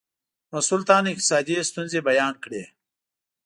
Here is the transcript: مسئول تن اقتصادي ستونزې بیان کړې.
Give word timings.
مسئول 0.53 0.81
تن 0.89 1.03
اقتصادي 1.11 1.55
ستونزې 1.69 1.99
بیان 2.09 2.33
کړې. 2.43 2.63